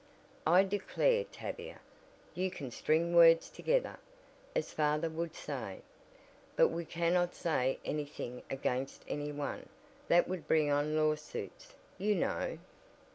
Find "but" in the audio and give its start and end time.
6.55-6.69